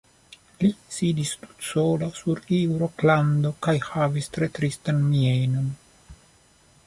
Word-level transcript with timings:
Li 0.61 0.69
sidis 0.93 1.33
tutsola 1.41 2.07
sur 2.21 2.41
iu 2.59 2.79
rokrando, 2.85 3.51
kaj 3.67 3.77
havis 3.89 4.31
tre 4.37 4.49
tristan 4.57 5.03
mienon. 5.11 5.69